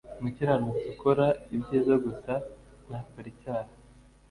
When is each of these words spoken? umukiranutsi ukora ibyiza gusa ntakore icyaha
umukiranutsi 0.19 0.83
ukora 0.93 1.25
ibyiza 1.55 1.93
gusa 2.05 2.33
ntakore 2.85 3.27
icyaha 3.33 3.71